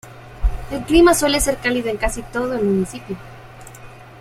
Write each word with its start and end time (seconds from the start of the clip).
El 0.71 0.81
clima 0.83 1.13
suele 1.13 1.39
ser 1.39 1.57
cálido 1.57 1.87
en 1.89 1.97
casi 1.97 2.23
todo 2.23 2.55
el 2.55 2.63
municipio. 2.63 3.15